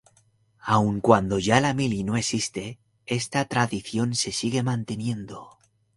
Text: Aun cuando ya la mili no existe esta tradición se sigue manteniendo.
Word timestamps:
Aun 0.75 0.99
cuando 0.99 1.37
ya 1.37 1.59
la 1.61 1.75
mili 1.75 2.03
no 2.03 2.17
existe 2.17 2.79
esta 3.05 3.45
tradición 3.45 4.15
se 4.15 4.31
sigue 4.31 4.63
manteniendo. 4.63 5.59